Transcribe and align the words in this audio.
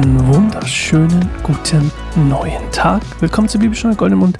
Einen 0.00 0.26
wunderschönen 0.28 1.28
guten 1.42 1.92
neuen 2.26 2.72
Tag. 2.72 3.02
Willkommen 3.20 3.50
zu 3.50 3.58
Bibelstunde 3.58 3.98
Goldemund. 3.98 4.38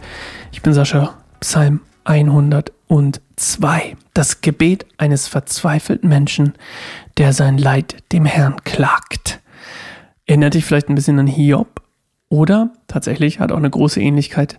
Ich 0.53 0.63
bin 0.63 0.73
Sascha, 0.73 1.19
Psalm 1.41 1.81
102. 2.05 3.95
Das 4.15 4.41
Gebet 4.41 4.87
eines 4.97 5.29
verzweifelten 5.29 6.09
Menschen, 6.09 6.55
der 7.19 7.35
sein 7.35 7.59
Leid 7.59 8.11
dem 8.11 8.25
Herrn 8.25 8.65
klagt. 8.65 9.43
Erinnert 10.25 10.55
dich 10.55 10.65
vielleicht 10.65 10.89
ein 10.89 10.95
bisschen 10.95 11.19
an 11.19 11.27
Hiob 11.27 11.83
oder 12.31 12.71
tatsächlich 12.87 13.39
hat 13.39 13.53
auch 13.53 13.59
eine 13.59 13.69
große 13.69 14.01
Ähnlichkeit 14.01 14.59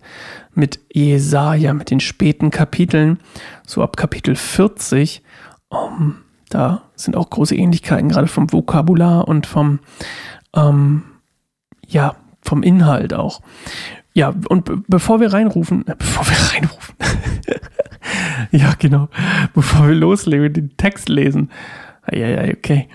mit 0.53 0.81
Jesaja, 0.93 1.73
mit 1.73 1.89
den 1.89 1.99
späten 1.99 2.51
Kapiteln, 2.51 3.17
so 3.65 3.81
ab 3.81 3.97
Kapitel 3.97 4.35
40. 4.35 5.23
Um, 5.67 6.17
da 6.51 6.83
sind 6.95 7.15
auch 7.17 7.31
große 7.31 7.55
Ähnlichkeiten, 7.55 8.09
gerade 8.09 8.27
vom 8.27 8.53
Vokabular 8.53 9.27
und 9.27 9.47
vom, 9.47 9.79
ähm, 10.55 11.03
ja, 11.87 12.15
vom 12.41 12.63
Inhalt 12.63 13.13
auch. 13.13 13.41
Ja, 14.13 14.33
und 14.49 14.87
bevor 14.87 15.19
wir 15.19 15.33
reinrufen, 15.33 15.87
äh, 15.87 15.95
bevor 15.99 16.25
wir 16.25 16.53
reinrufen, 16.53 16.95
ja, 18.51 18.73
genau, 18.77 19.09
bevor 19.53 19.87
wir 19.87 19.95
loslegen, 19.95 20.53
den 20.53 20.77
Text 20.77 21.09
lesen, 21.09 21.49
ja, 22.11 22.27
ja, 22.27 22.53
okay. 22.53 22.87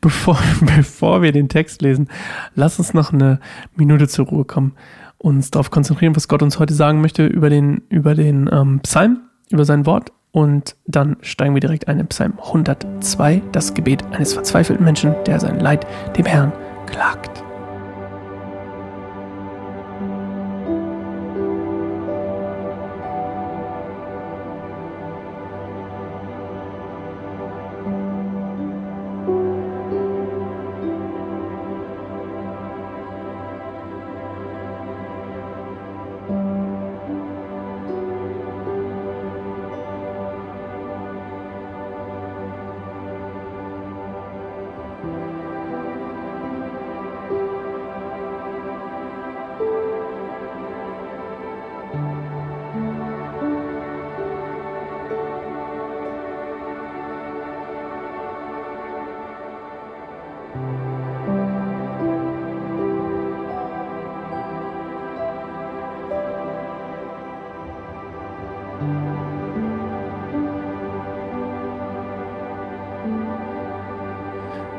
Bevor, 0.00 0.38
bevor 0.60 1.22
wir 1.22 1.32
den 1.32 1.48
Text 1.48 1.82
lesen, 1.82 2.08
lass 2.54 2.78
uns 2.78 2.94
noch 2.94 3.12
eine 3.12 3.40
Minute 3.76 4.08
zur 4.08 4.26
Ruhe 4.26 4.44
kommen, 4.44 4.74
uns 5.18 5.50
darauf 5.50 5.70
konzentrieren, 5.70 6.16
was 6.16 6.28
Gott 6.28 6.42
uns 6.42 6.58
heute 6.58 6.74
sagen 6.74 7.00
möchte 7.00 7.26
über 7.26 7.50
den, 7.50 7.82
über 7.88 8.14
den 8.14 8.48
ähm, 8.52 8.80
Psalm, 8.80 9.20
über 9.50 9.64
sein 9.64 9.86
Wort. 9.86 10.12
Und 10.32 10.76
dann 10.86 11.16
steigen 11.22 11.54
wir 11.54 11.60
direkt 11.60 11.88
ein 11.88 11.98
in 11.98 12.06
Psalm 12.06 12.34
102, 12.38 13.42
das 13.50 13.74
Gebet 13.74 14.04
eines 14.12 14.32
verzweifelten 14.32 14.84
Menschen, 14.84 15.14
der 15.26 15.40
sein 15.40 15.58
Leid 15.58 15.86
dem 16.16 16.24
Herrn 16.24 16.52
klagt. 16.90 17.49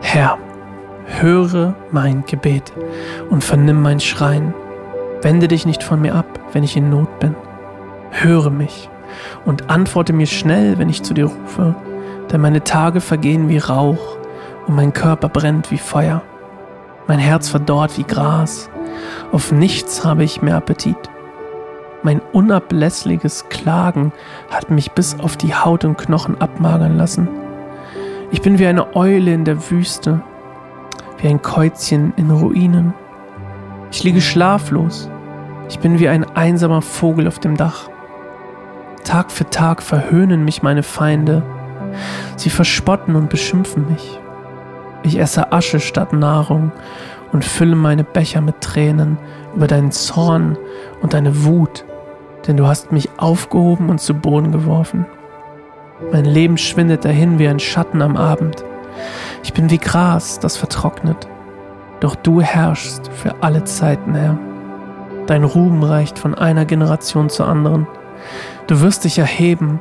Herr, 0.02 0.38
höre 1.06 1.76
mein 1.92 2.26
Gebet 2.26 2.74
und 3.30 3.44
vernimm 3.44 3.82
mein 3.82 4.00
Schreien. 4.00 4.54
Wende 5.22 5.48
dich 5.48 5.66
nicht 5.66 5.84
von 5.84 6.02
mir 6.02 6.16
ab, 6.16 6.40
wenn 6.52 6.64
ich 6.64 6.76
in 6.76 6.90
Not 6.90 7.20
bin. 7.20 7.36
Höre 8.10 8.50
mich 8.50 8.90
und 9.46 9.70
antworte 9.70 10.14
mir 10.14 10.26
schnell, 10.26 10.78
wenn 10.80 10.90
ich 10.90 11.04
zu 11.04 11.14
dir 11.14 11.26
rufe, 11.26 11.76
denn 12.32 12.42
meine 12.42 12.64
Tage 12.64 13.02
vergehen 13.02 13.50
wie 13.50 13.58
Rauch 13.58 14.18
und 14.68 14.76
mein 14.76 14.94
Körper 14.94 15.30
brennt 15.30 15.72
wie 15.72 15.78
Feuer. 15.78 16.22
Mein 17.08 17.20
Herz 17.20 17.50
verdorrt 17.50 17.98
wie 17.98 18.04
Gras, 18.04 18.70
auf 19.32 19.52
nichts 19.52 20.04
habe 20.04 20.24
ich 20.24 20.42
mehr 20.42 20.58
Appetit. 20.58 20.98
Mein 22.04 22.20
unablässliges 22.32 23.48
Klagen 23.50 24.12
hat 24.50 24.72
mich 24.72 24.92
bis 24.92 25.20
auf 25.20 25.38
die 25.38 25.54
Haut 25.54 25.86
und 25.86 25.98
Knochen 25.98 26.40
abmagern 26.42 26.98
lassen. 26.98 27.28
Ich 28.32 28.42
bin 28.42 28.58
wie 28.58 28.66
eine 28.66 28.96
Eule 28.96 29.34
in 29.34 29.46
der 29.46 29.70
Wüste, 29.70 30.22
wie 31.20 31.28
ein 31.28 31.42
Käuzchen 31.42 32.14
in 32.18 32.32
Ruinen. 32.32 32.94
Ich 33.92 34.04
liege 34.04 34.22
schlaflos. 34.22 35.10
Ich 35.70 35.80
bin 35.80 36.00
wie 36.00 36.08
ein 36.08 36.24
einsamer 36.36 36.82
Vogel 36.82 37.28
auf 37.28 37.40
dem 37.40 37.56
Dach. 37.56 37.90
Tag 39.04 39.32
für 39.32 39.50
Tag 39.50 39.84
verhöhnen 39.84 40.44
mich 40.44 40.64
meine 40.64 40.84
Feinde. 40.84 41.44
Sie 42.36 42.50
verspotten 42.50 43.16
und 43.16 43.30
beschimpfen 43.30 43.88
mich. 43.90 44.20
Ich 45.04 45.20
esse 45.20 45.52
Asche 45.52 45.80
statt 45.80 46.14
Nahrung 46.14 46.72
und 47.32 47.46
fülle 47.46 47.76
meine 47.76 48.04
Becher 48.04 48.42
mit 48.42 48.62
Tränen 48.62 49.18
über 49.56 49.68
deinen 49.68 49.92
Zorn 49.92 50.58
und 51.02 51.14
deine 51.14 51.44
Wut, 51.44 51.86
denn 52.48 52.58
du 52.58 52.68
hast 52.68 52.92
mich 52.92 53.10
aufgehoben 53.18 53.90
und 53.90 54.00
zu 54.00 54.14
Boden 54.14 54.52
geworfen. 54.52 55.06
Mein 56.12 56.26
Leben 56.26 56.58
schwindet 56.58 57.06
dahin 57.06 57.40
wie 57.40 57.48
ein 57.48 57.60
Schatten 57.60 58.02
am 58.02 58.18
Abend. 58.18 58.64
Ich 59.44 59.54
bin 59.54 59.70
wie 59.70 59.78
Gras, 59.78 60.40
das 60.40 60.58
vertrocknet. 60.58 61.28
Doch 62.00 62.16
du 62.16 62.42
herrschst 62.42 63.12
für 63.14 63.36
alle 63.42 63.64
Zeiten, 63.64 64.16
Herr. 64.16 64.38
Dein 65.28 65.44
Ruhm 65.44 65.84
reicht 65.84 66.18
von 66.18 66.34
einer 66.34 66.66
Generation 66.66 67.30
zur 67.30 67.48
anderen. 67.48 67.88
Du 68.68 68.82
wirst 68.82 69.04
dich 69.04 69.20
erheben 69.20 69.80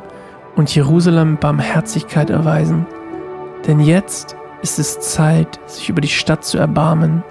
und 0.55 0.75
Jerusalem 0.75 1.39
Barmherzigkeit 1.39 2.29
erweisen. 2.29 2.87
Denn 3.67 3.81
jetzt 3.81 4.37
ist 4.63 4.79
es 4.79 5.01
Zeit, 5.01 5.59
sich 5.67 5.89
über 5.89 6.03
die 6.03 6.09
Stadt 6.09 6.45
zu 6.45 6.59
erbarmen. 6.59 7.23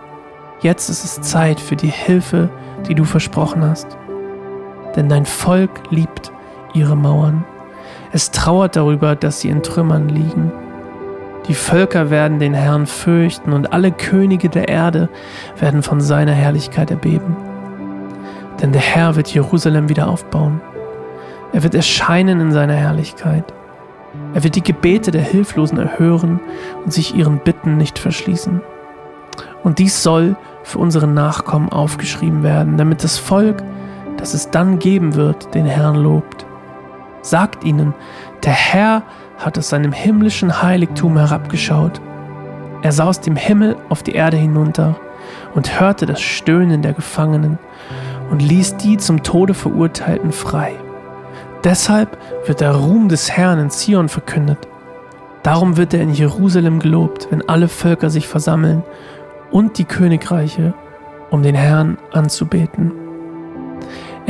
Jetzt 0.61 0.89
ist 0.89 1.05
es 1.05 1.21
Zeit 1.21 1.59
für 1.59 1.75
die 1.75 1.91
Hilfe, 1.91 2.49
die 2.87 2.95
du 2.95 3.05
versprochen 3.05 3.63
hast. 3.63 3.98
Denn 4.95 5.09
dein 5.09 5.25
Volk 5.25 5.69
liebt 5.89 6.31
ihre 6.73 6.95
Mauern. 6.95 7.45
Es 8.11 8.31
trauert 8.31 8.75
darüber, 8.75 9.15
dass 9.15 9.41
sie 9.41 9.49
in 9.49 9.63
Trümmern 9.63 10.09
liegen. 10.09 10.51
Die 11.47 11.53
Völker 11.53 12.09
werden 12.09 12.39
den 12.39 12.53
Herrn 12.53 12.85
fürchten 12.85 13.53
und 13.53 13.73
alle 13.73 13.91
Könige 13.91 14.49
der 14.49 14.67
Erde 14.67 15.09
werden 15.57 15.83
von 15.83 16.01
seiner 16.01 16.33
Herrlichkeit 16.33 16.91
erbeben. 16.91 17.35
Denn 18.61 18.71
der 18.71 18.81
Herr 18.81 19.15
wird 19.15 19.33
Jerusalem 19.33 19.89
wieder 19.89 20.07
aufbauen. 20.07 20.61
Er 21.53 21.63
wird 21.63 21.73
erscheinen 21.73 22.39
in 22.39 22.51
seiner 22.51 22.75
Herrlichkeit. 22.75 23.45
Er 24.33 24.43
wird 24.43 24.55
die 24.55 24.63
Gebete 24.63 25.11
der 25.11 25.21
Hilflosen 25.21 25.77
erhören 25.77 26.39
und 26.83 26.93
sich 26.93 27.15
ihren 27.15 27.39
Bitten 27.39 27.77
nicht 27.77 27.97
verschließen. 27.97 28.61
Und 29.63 29.79
dies 29.79 30.03
soll 30.03 30.35
für 30.63 30.79
unsere 30.79 31.07
Nachkommen 31.07 31.69
aufgeschrieben 31.69 32.43
werden, 32.43 32.77
damit 32.77 33.03
das 33.03 33.17
Volk, 33.17 33.63
das 34.19 34.33
es 34.33 34.49
dann 34.51 34.79
geben 34.79 35.15
wird, 35.15 35.53
den 35.55 35.65
Herrn 35.65 35.95
lobt. 35.95 36.45
Sagt 37.21 37.63
ihnen, 37.63 37.93
der 38.43 38.53
Herr 38.53 39.03
hat 39.37 39.57
aus 39.57 39.69
seinem 39.69 39.93
himmlischen 39.93 40.61
Heiligtum 40.61 41.17
herabgeschaut. 41.17 42.01
Er 42.81 42.91
sah 42.91 43.05
aus 43.05 43.21
dem 43.21 43.35
Himmel 43.35 43.77
auf 43.89 44.03
die 44.03 44.13
Erde 44.13 44.37
hinunter 44.37 44.95
und 45.55 45.79
hörte 45.79 46.05
das 46.05 46.21
Stöhnen 46.21 46.81
der 46.81 46.93
Gefangenen 46.93 47.57
und 48.29 48.41
ließ 48.41 48.77
die 48.77 48.97
zum 48.97 49.23
Tode 49.23 49.53
verurteilten 49.53 50.31
frei. 50.31 50.73
Deshalb 51.63 52.17
wird 52.45 52.61
der 52.61 52.75
Ruhm 52.75 53.09
des 53.09 53.31
Herrn 53.31 53.59
in 53.59 53.69
Zion 53.69 54.09
verkündet. 54.09 54.67
Darum 55.43 55.77
wird 55.77 55.93
er 55.93 56.01
in 56.01 56.13
Jerusalem 56.13 56.79
gelobt, 56.79 57.27
wenn 57.31 57.47
alle 57.47 57.67
Völker 57.67 58.09
sich 58.09 58.27
versammeln 58.27 58.83
und 59.51 59.77
die 59.77 59.85
Königreiche, 59.85 60.73
um 61.31 61.43
den 61.43 61.55
Herrn 61.55 61.97
anzubeten. 62.11 63.08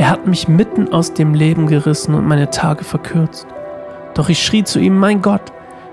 Er 0.00 0.08
hat 0.08 0.26
mich 0.26 0.48
mitten 0.48 0.94
aus 0.94 1.12
dem 1.12 1.34
Leben 1.34 1.66
gerissen 1.66 2.14
und 2.14 2.26
meine 2.26 2.48
Tage 2.48 2.84
verkürzt. 2.84 3.46
Doch 4.14 4.30
ich 4.30 4.42
schrie 4.42 4.64
zu 4.64 4.78
ihm, 4.78 4.96
mein 4.96 5.20
Gott, 5.20 5.52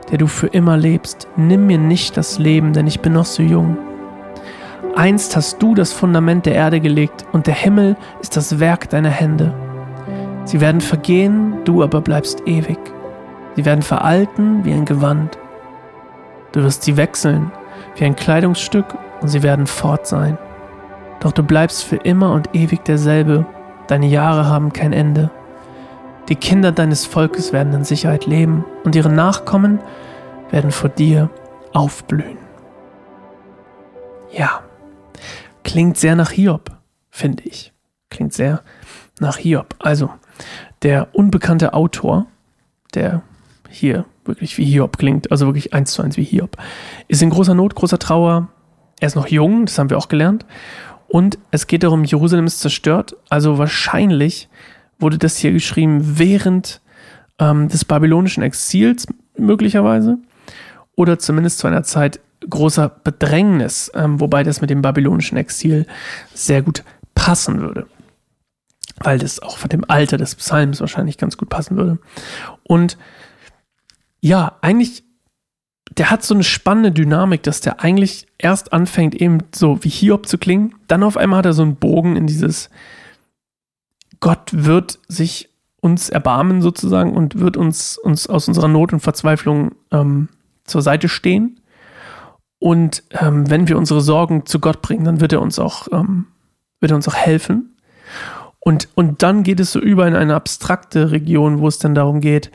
der 0.10 0.18
du 0.18 0.28
für 0.28 0.48
immer 0.48 0.78
lebst, 0.78 1.28
nimm 1.36 1.68
mir 1.68 1.78
nicht 1.78 2.16
das 2.16 2.40
Leben, 2.40 2.72
denn 2.72 2.88
ich 2.88 3.02
bin 3.02 3.12
noch 3.12 3.26
so 3.26 3.44
jung. 3.44 3.78
Einst 4.96 5.36
hast 5.36 5.62
du 5.62 5.76
das 5.76 5.92
Fundament 5.92 6.46
der 6.46 6.56
Erde 6.56 6.80
gelegt 6.80 7.26
und 7.34 7.48
der 7.48 7.54
Himmel 7.54 7.98
ist 8.22 8.38
das 8.38 8.62
Werk 8.62 8.90
deiner 8.90 9.10
Hände. 9.10 9.54
Sie 10.46 10.62
werden 10.62 10.80
vergehen, 10.80 11.58
du 11.66 11.84
aber 11.84 12.00
bleibst 12.00 12.48
ewig. 12.48 12.80
Sie 13.58 13.66
werden 13.66 13.82
veralten 13.82 14.64
wie 14.64 14.72
ein 14.72 14.86
Gewand. 14.86 15.38
Du 16.54 16.64
wirst 16.64 16.84
sie 16.84 16.96
wechseln 16.96 17.52
wie 17.98 18.06
ein 18.06 18.16
Kleidungsstück 18.16 18.86
und 19.20 19.28
sie 19.28 19.44
werden 19.44 19.68
fort 19.68 20.08
sein. 20.08 20.38
Doch 21.20 21.34
du 21.34 21.44
bleibst 21.44 21.84
für 21.84 21.98
immer 21.98 22.32
und 22.32 22.56
ewig 22.56 22.86
derselbe 22.86 23.46
Deine 23.88 24.08
Jahre 24.08 24.48
haben 24.48 24.74
kein 24.74 24.92
Ende. 24.94 25.32
Die 26.28 26.36
Kinder 26.36 26.74
deines 26.74 27.06
Volkes 27.06 27.54
werden 27.54 27.74
in 27.74 27.86
Sicherheit 27.86 28.26
leben 28.26 28.66
und 28.84 28.96
ihre 28.96 29.10
Nachkommen 29.10 29.80
werden 30.52 30.72
vor 30.72 30.90
dir 30.90 31.30
aufblühen. 31.74 32.38
Ja, 34.32 34.62
klingt 35.64 35.98
sehr 35.98 36.16
nach 36.16 36.32
Hiob, 36.32 36.72
finde 37.10 37.44
ich. 37.44 37.72
Klingt 38.10 38.34
sehr 38.34 38.62
nach 39.20 39.38
Hiob. 39.38 39.76
Also, 39.80 40.10
der 40.82 41.08
unbekannte 41.14 41.74
Autor, 41.74 42.26
der 42.94 43.22
hier 43.70 44.06
wirklich 44.26 44.58
wie 44.58 44.66
Hiob 44.66 44.98
klingt, 44.98 45.32
also 45.32 45.46
wirklich 45.46 45.74
eins 45.74 45.94
zu 45.94 46.02
eins 46.02 46.18
wie 46.18 46.24
Hiob, 46.24 46.58
ist 47.08 47.22
in 47.22 47.30
großer 47.30 47.54
Not, 47.54 47.76
großer 47.76 48.00
Trauer. 48.00 48.50
Er 49.00 49.08
ist 49.08 49.16
noch 49.16 49.28
jung, 49.28 49.66
das 49.66 49.80
haben 49.80 49.90
wir 49.90 49.98
auch 49.98 50.10
gelernt. 50.10 50.46
Und 51.08 51.38
es 51.52 51.68
geht 51.68 51.84
darum, 51.84 52.04
Jerusalem 52.04 52.46
ist 52.46 52.60
zerstört. 52.60 53.16
Also 53.30 53.58
wahrscheinlich 53.58 54.50
wurde 55.00 55.18
das 55.18 55.38
hier 55.38 55.52
geschrieben 55.52 56.20
während 56.20 56.82
ähm, 57.40 57.70
des 57.70 57.86
babylonischen 57.86 58.44
Exils 58.44 59.08
möglicherweise 59.38 60.18
oder 60.96 61.20
zumindest 61.20 61.60
zu 61.60 61.68
einer 61.68 61.84
Zeit 61.84 62.20
großer 62.50 62.90
Bedrängnis, 62.90 63.92
ähm, 63.94 64.20
wobei 64.20 64.44
das 64.44 64.62
mit 64.62 64.70
dem 64.70 64.82
babylonischen 64.82 65.38
Exil 65.38 65.86
sehr 66.34 66.62
gut 66.62 66.84
passen 67.14 67.60
würde 67.60 67.88
weil 69.00 69.20
das 69.20 69.42
auch 69.42 69.58
von 69.58 69.70
dem 69.70 69.86
Alter 69.88 70.18
des 70.18 70.36
Psalms 70.36 70.80
wahrscheinlich 70.80 71.18
ganz 71.18 71.38
gut 71.38 71.50
passen 71.50 71.78
würde. 71.78 72.00
Und 72.64 72.98
ja, 74.20 74.58
eigentlich, 74.62 75.04
der 75.92 76.12
hat 76.12 76.24
so 76.24 76.34
eine 76.34 76.44
spannende 76.44 76.92
Dynamik, 76.92 77.44
dass 77.44 77.62
der 77.62 77.82
eigentlich 77.82 78.28
erst 78.38 78.74
anfängt, 78.74 79.16
eben 79.16 79.40
so 79.54 79.84
wie 79.84 79.90
Hiob 79.90 80.28
zu 80.28 80.38
klingen. 80.38 80.76
Dann 80.88 81.04
auf 81.04 81.18
einmal 81.18 81.40
hat 81.40 81.46
er 81.46 81.54
so 81.54 81.64
einen 81.64 81.76
Bogen 81.76 82.16
in 82.16 82.28
dieses 82.28 82.70
Gott 84.20 84.50
wird 84.52 85.00
sich 85.08 85.50
uns 85.80 86.10
erbarmen 86.10 86.62
sozusagen 86.62 87.16
und 87.16 87.40
wird 87.40 87.56
uns, 87.56 87.98
uns 87.98 88.28
aus 88.28 88.48
unserer 88.48 88.68
Not 88.68 88.94
und 88.94 89.00
Verzweiflung 89.00 89.76
ähm, 89.92 90.30
zur 90.64 90.82
Seite 90.82 91.08
stehen. 91.08 91.60
Und 92.60 93.04
ähm, 93.12 93.50
wenn 93.50 93.68
wir 93.68 93.78
unsere 93.78 94.02
Sorgen 94.02 94.46
zu 94.46 94.60
Gott 94.60 94.82
bringen, 94.82 95.06
dann 95.06 95.22
wird 95.22 95.34
er 95.34 95.42
uns 95.42 95.60
auch, 95.60 95.88
ähm, 95.92 96.26
wird 96.80 96.92
er 96.92 96.96
uns 96.96 97.08
auch 97.08 97.16
helfen. 97.16 97.76
Und, 98.60 98.90
und 98.96 99.22
dann 99.22 99.44
geht 99.44 99.60
es 99.60 99.72
so 99.72 99.80
über 99.80 100.08
in 100.08 100.16
eine 100.16 100.36
abstrakte 100.36 101.12
Region, 101.12 101.60
wo 101.60 101.68
es 101.68 101.78
dann 101.78 101.96
darum 101.96 102.20
geht, 102.20 102.52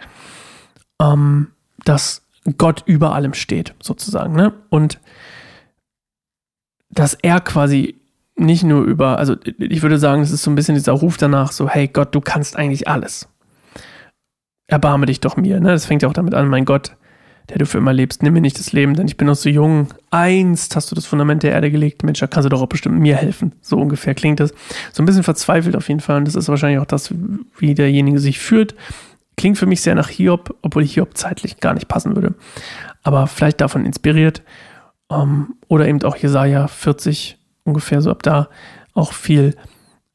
ähm, 1.00 1.48
dass 1.84 2.22
Gott 2.58 2.82
über 2.86 3.14
allem 3.14 3.34
steht, 3.34 3.74
sozusagen. 3.80 4.34
Ne? 4.34 4.52
Und 4.68 5.00
dass 6.90 7.14
er 7.14 7.40
quasi 7.40 7.96
nicht 8.36 8.64
nur 8.64 8.82
über, 8.82 9.18
also 9.18 9.36
ich 9.58 9.82
würde 9.82 9.98
sagen, 9.98 10.22
es 10.22 10.30
ist 10.30 10.42
so 10.42 10.50
ein 10.50 10.54
bisschen 10.54 10.74
dieser 10.74 10.92
Ruf 10.92 11.16
danach, 11.16 11.52
so, 11.52 11.68
hey 11.68 11.88
Gott, 11.88 12.14
du 12.14 12.20
kannst 12.20 12.56
eigentlich 12.56 12.88
alles. 12.88 13.28
Erbarme 14.66 15.06
dich 15.06 15.20
doch 15.20 15.36
mir. 15.36 15.60
Ne? 15.60 15.68
Das 15.68 15.86
fängt 15.86 16.02
ja 16.02 16.08
auch 16.08 16.14
damit 16.14 16.34
an, 16.34 16.48
mein 16.48 16.64
Gott, 16.64 16.96
der 17.48 17.58
du 17.58 17.66
für 17.66 17.78
immer 17.78 17.92
lebst, 17.92 18.22
nimm 18.22 18.34
mir 18.34 18.40
nicht 18.40 18.58
das 18.58 18.72
Leben, 18.72 18.94
denn 18.94 19.06
ich 19.06 19.16
bin 19.16 19.26
noch 19.26 19.34
so 19.34 19.48
jung. 19.48 19.88
Einst 20.10 20.76
hast 20.76 20.90
du 20.90 20.94
das 20.94 21.06
Fundament 21.06 21.42
der 21.42 21.52
Erde 21.52 21.70
gelegt. 21.70 22.02
Mensch, 22.02 22.20
da 22.20 22.26
kannst 22.26 22.46
du 22.46 22.48
doch 22.48 22.62
auch 22.62 22.68
bestimmt 22.68 22.98
mir 22.98 23.16
helfen. 23.16 23.52
So 23.60 23.78
ungefähr 23.78 24.14
klingt 24.14 24.40
das. 24.40 24.54
So 24.92 25.02
ein 25.02 25.06
bisschen 25.06 25.24
verzweifelt 25.24 25.76
auf 25.76 25.88
jeden 25.88 26.00
Fall. 26.00 26.18
Und 26.18 26.26
das 26.26 26.36
ist 26.36 26.48
wahrscheinlich 26.48 26.80
auch 26.80 26.86
das, 26.86 27.12
wie 27.58 27.74
derjenige 27.74 28.18
sich 28.18 28.38
führt. 28.38 28.74
Klingt 29.36 29.58
für 29.58 29.66
mich 29.66 29.80
sehr 29.80 29.94
nach 29.94 30.08
Hiob, 30.08 30.56
obwohl 30.62 30.84
Hiob 30.84 31.16
zeitlich 31.16 31.58
gar 31.58 31.74
nicht 31.74 31.88
passen 31.88 32.14
würde. 32.14 32.34
Aber 33.02 33.26
vielleicht 33.26 33.60
davon 33.60 33.86
inspiriert. 33.86 34.42
Ähm, 35.10 35.54
oder 35.68 35.88
eben 35.88 36.02
auch 36.02 36.16
Jesaja 36.16 36.68
40 36.68 37.38
ungefähr, 37.64 38.02
so 38.02 38.10
ab 38.10 38.22
da 38.22 38.48
auch 38.94 39.12
viel 39.12 39.56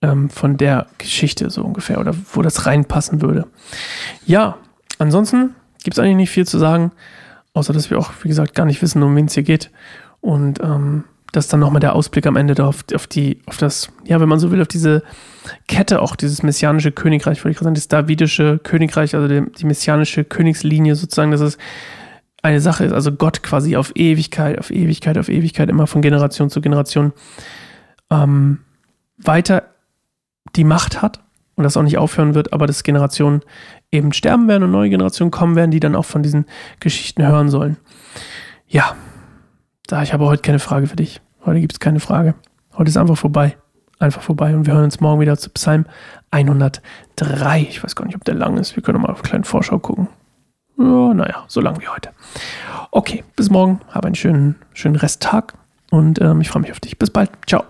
ähm, 0.01 0.29
von 0.29 0.57
der 0.57 0.87
Geschichte 0.97 1.49
so 1.49 1.63
ungefähr 1.63 1.99
oder 1.99 2.13
wo 2.33 2.41
das 2.41 2.65
reinpassen 2.65 3.21
würde. 3.21 3.47
Ja, 4.25 4.57
ansonsten 4.99 5.55
gibt 5.83 5.97
es 5.97 5.99
eigentlich 5.99 6.17
nicht 6.17 6.29
viel 6.29 6.45
zu 6.45 6.59
sagen, 6.59 6.91
außer 7.53 7.73
dass 7.73 7.89
wir 7.89 7.97
auch, 7.97 8.11
wie 8.21 8.27
gesagt, 8.27 8.53
gar 8.53 8.65
nicht 8.65 8.81
wissen, 8.81 9.01
um 9.01 9.15
wen 9.15 9.25
es 9.25 9.33
hier 9.33 9.43
geht. 9.43 9.71
Und 10.21 10.59
ähm, 10.61 11.05
das 11.31 11.47
dann 11.47 11.59
nochmal 11.59 11.79
der 11.79 11.93
Ausblick 11.93 12.25
am 12.25 12.35
Ende 12.35 12.55
darauf, 12.55 12.85
auf 12.93 13.07
die, 13.07 13.41
auf 13.45 13.57
das, 13.57 13.89
ja, 14.05 14.19
wenn 14.19 14.29
man 14.29 14.39
so 14.39 14.51
will, 14.51 14.61
auf 14.61 14.67
diese 14.67 15.03
Kette, 15.67 16.01
auch 16.01 16.15
dieses 16.15 16.43
messianische 16.43 16.91
Königreich, 16.91 17.43
wollte 17.43 17.51
ich 17.51 17.57
gerade 17.57 17.65
sagen, 17.65 17.75
das 17.75 17.87
davidische 17.87 18.59
Königreich, 18.59 19.15
also 19.15 19.27
die, 19.27 19.43
die 19.51 19.65
messianische 19.65 20.23
Königslinie 20.23 20.95
sozusagen, 20.95 21.31
dass 21.31 21.41
es 21.41 21.57
eine 22.41 22.61
Sache 22.61 22.85
ist, 22.85 22.93
also 22.93 23.11
Gott 23.11 23.43
quasi 23.43 23.75
auf 23.75 23.91
Ewigkeit, 23.95 24.59
auf 24.59 24.71
Ewigkeit, 24.71 25.17
auf 25.17 25.27
Ewigkeit, 25.29 25.69
immer 25.69 25.87
von 25.87 26.01
Generation 26.01 26.49
zu 26.49 26.61
Generation 26.61 27.13
ähm, 28.09 28.59
weiter 29.17 29.63
die 30.55 30.63
Macht 30.63 31.01
hat 31.01 31.19
und 31.55 31.63
das 31.63 31.75
auch 31.75 31.83
nicht 31.83 31.97
aufhören 31.97 32.35
wird, 32.35 32.53
aber 32.53 32.67
dass 32.67 32.83
Generationen 32.83 33.41
eben 33.91 34.13
sterben 34.13 34.47
werden 34.47 34.63
und 34.63 34.71
neue 34.71 34.89
Generationen 34.89 35.31
kommen 35.31 35.55
werden, 35.55 35.71
die 35.71 35.79
dann 35.79 35.95
auch 35.95 36.05
von 36.05 36.23
diesen 36.23 36.45
Geschichten 36.79 37.25
hören 37.25 37.49
sollen. 37.49 37.77
Ja, 38.67 38.95
da 39.87 40.03
ich 40.03 40.13
habe 40.13 40.25
heute 40.25 40.41
keine 40.41 40.59
Frage 40.59 40.87
für 40.87 40.95
dich. 40.95 41.21
Heute 41.45 41.61
gibt 41.61 41.73
es 41.73 41.79
keine 41.79 41.99
Frage. 41.99 42.35
Heute 42.77 42.89
ist 42.89 42.97
einfach 42.97 43.17
vorbei. 43.17 43.57
Einfach 43.99 44.21
vorbei. 44.21 44.55
Und 44.55 44.65
wir 44.65 44.73
hören 44.73 44.83
uns 44.83 44.99
morgen 44.99 45.21
wieder 45.21 45.37
zu 45.37 45.49
Psalm 45.49 45.85
103. 46.31 47.61
Ich 47.61 47.83
weiß 47.83 47.95
gar 47.95 48.05
nicht, 48.05 48.15
ob 48.15 48.25
der 48.25 48.35
lang 48.35 48.57
ist. 48.57 48.75
Wir 48.75 48.83
können 48.83 49.01
mal 49.01 49.09
auf 49.09 49.19
eine 49.19 49.29
kleine 49.29 49.43
Vorschau 49.45 49.79
gucken. 49.79 50.07
Ja, 50.77 51.13
naja, 51.13 51.45
so 51.47 51.61
lang 51.61 51.81
wie 51.81 51.87
heute. 51.87 52.11
Okay, 52.91 53.23
bis 53.35 53.49
morgen. 53.49 53.81
Habe 53.89 54.07
einen 54.07 54.15
schönen, 54.15 54.55
schönen 54.73 54.95
Resttag 54.95 55.53
und 55.89 56.21
ähm, 56.21 56.41
ich 56.41 56.49
freue 56.49 56.61
mich 56.61 56.71
auf 56.71 56.79
dich. 56.79 56.99
Bis 56.99 57.09
bald. 57.09 57.31
Ciao. 57.47 57.63